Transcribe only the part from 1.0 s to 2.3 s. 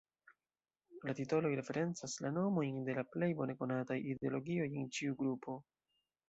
La titoloj referencas